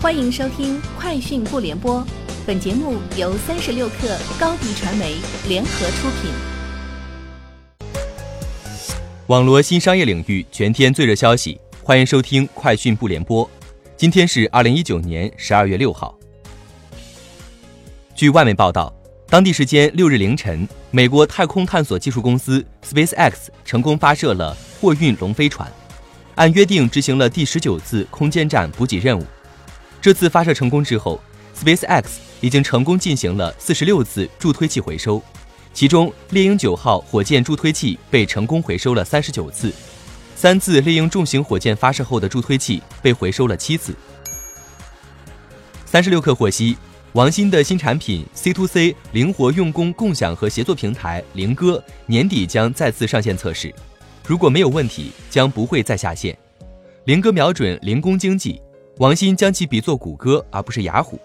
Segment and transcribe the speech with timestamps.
[0.00, 2.00] 欢迎收听《快讯不联播》，
[2.46, 5.16] 本节目由三十六克高低传媒
[5.48, 6.30] 联合出品。
[9.26, 13.44] 网罗新商业领域全天最热消息，欢迎收听《快讯不联播》。
[13.96, 16.16] 今天是二零一九年十二月六号。
[18.14, 18.94] 据外媒报道，
[19.28, 23.32] 当地时间六日凌晨，美国太空探索技术公司 SpaceX
[23.64, 25.68] 成功发射了货运龙飞船，
[26.36, 29.24] 按约定执行了第十九次空间站补给任务。
[30.08, 31.20] 这次发射成功之后
[31.54, 32.04] ，SpaceX
[32.40, 35.22] 已经成功进行了四十六次助推器回收，
[35.74, 39.70] 其中猎鹰九号火箭助推器被成功回收了三十九次，
[40.34, 43.94] 三次猎鹰重型火箭发射后的助推器被回收了七次。
[45.84, 46.78] 三十六氪获悉，
[47.12, 53.74] 王鑫的新产品 C to C 灵活用工共享和协作平台灵哥年底将再次上线测试，
[54.26, 56.34] 如果没有问题，将不会再下线。
[57.04, 58.58] 灵哥瞄准零工经济。
[58.98, 61.20] 王鑫将其比作谷歌而不是雅虎，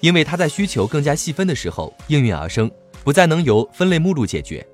[0.00, 2.70] 因为它在需求更加细分的时候应运而生，
[3.04, 4.66] 不再能由分类目录解决。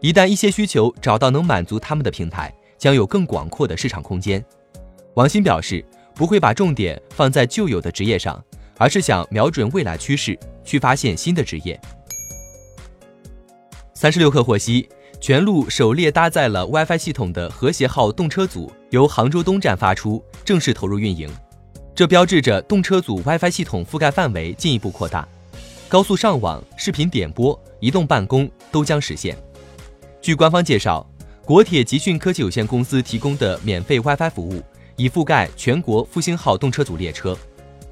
[0.00, 4.42] 一旦一些需求找到能满足他们的平台，将有更广阔的市场空间。
[5.12, 8.42] 王鑫表示，不会把重点放在旧有的职业上，
[8.78, 11.78] 而是想瞄准未来趋势，去发现新的职业。
[13.92, 14.88] 三十六氪获悉，
[15.20, 21.28] 全路首列搭载了 WiFi 系统的和谐号动车组由杭州东站发出，正式投入运营。
[22.00, 25.28] 这标志着动车组 WiFi 系统覆盖范围进一步扩大，
[25.86, 29.36] 高速上网、视频点播、移动办公都将实现。
[30.22, 31.06] 据官方介绍，
[31.44, 34.62] 国铁集讯科技有限公司提供的免费 WiFi 服务
[34.96, 37.36] 已覆盖全国复兴号动车组列车，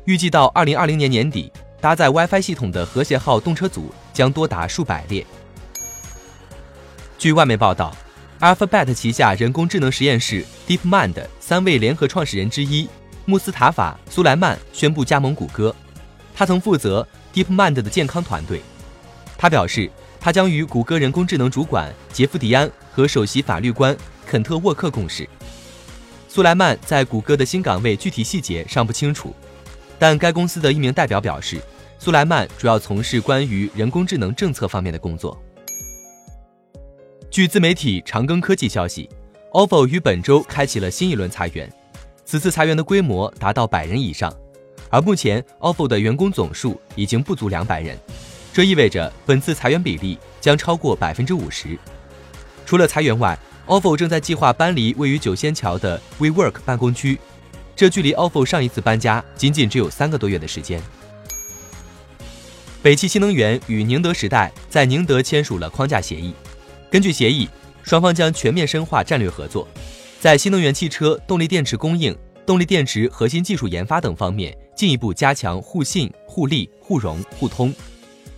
[0.07, 5.27] 预计到二零二零年年底，搭载 WiFi 系统的和谐号动车组将多达数百列。
[7.19, 7.95] 据外媒报道
[8.41, 12.89] ，Alphabet 旗下人工智能实验室 DeepMind 三位联合创始人之一。
[13.29, 15.77] 穆斯塔法·苏莱曼宣布加盟谷歌，
[16.35, 18.63] 他曾负责 DeepMind 的健康团队。
[19.37, 23.95] 他表示，他将与谷歌人工智能主管杰夫·迪安和首席法律官
[24.27, 25.29] 肯特·沃克共事。
[26.27, 29.37] 苏莱曼在谷歌的新岗位具体细节尚不清楚，
[29.99, 31.61] 但该公司的一名代表表示，
[31.99, 35.39] 苏莱曼主要从事关于人工智能政策方面的工作。
[37.31, 39.07] 据自媒体长庚科技消息
[39.53, 41.71] ，OFO 于本周开启了新一轮裁员。
[42.31, 44.31] 此次裁员的规模达到百人以上，
[44.91, 47.97] 而目前 OFO 的员工总数已经不足两百人，
[48.53, 51.79] 这意味着本次裁员比例将超过百分之五十。
[52.67, 57.19] 除了裁员外，OFO 正在计划搬离位于九仙桥的 WeWork 办公区，
[57.75, 60.83] 这距离 OFO 上一次搬家仅仅只有三个多月的时间。
[62.83, 66.35] 北汽新能源与宁德时代在宁德签署了框架协议，
[66.91, 67.49] 根据协议，
[67.83, 69.67] 双方将全面深化战略合作。
[70.21, 77.73] 在新能源汽车动力电池供应、动力电池核心技术研发等方面进一步加强互信、互利、互融、互通。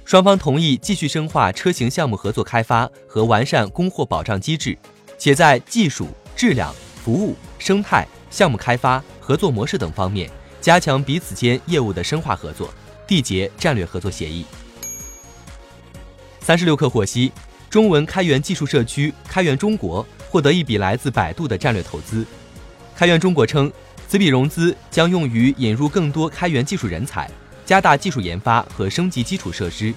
[0.05, 4.77] 双方同意继续深化车型项目合作开发和完善供货保障机制，
[5.17, 10.31] 且在技术、质量、服务、生态、项目开发、合作模式等方面
[10.61, 12.69] 加强彼此间业务的深化合作，
[13.09, 14.45] 缔结战略合作协议。
[16.41, 17.33] 三十六氪获悉，
[17.71, 20.07] 中文开源技术社区开源中国。
[20.31, 22.25] 获得一笔来自百度的战略投资。
[22.95, 23.69] 开源中国称，
[24.07, 27.29] 此笔融资将用于引入更多开源技术人才，
[27.67, 29.93] 加大技术研发和升级基础设施。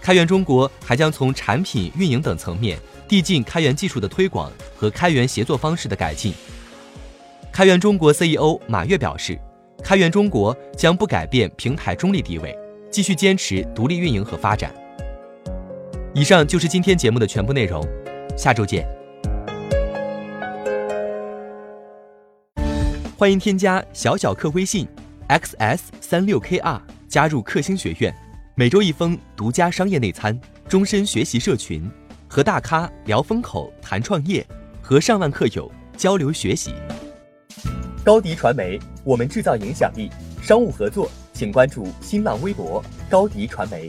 [0.00, 6.32] 开源中国还将从产品运营等层面递进开源技术的推广和开源协作方式的改进。
[7.50, 9.36] 开源中国 CEO 马跃表示，
[9.82, 12.56] 开源中国将不改变平台中立地位，
[12.92, 14.72] 继续坚持独立运营和发展。
[16.18, 17.80] 以上就是今天节目的全部内容，
[18.36, 18.84] 下周见。
[23.16, 24.84] 欢迎添加小小客微信
[25.28, 28.12] ，xs 三六 kr 加入克星学院，
[28.56, 30.36] 每周一封独家商业内参，
[30.68, 31.88] 终身学习社群，
[32.26, 34.44] 和大咖聊风口谈创业，
[34.82, 36.74] 和上万客友交流学习。
[38.04, 40.10] 高迪传媒，我们制造影响力。
[40.42, 43.88] 商务合作，请关注新浪微博高迪传媒。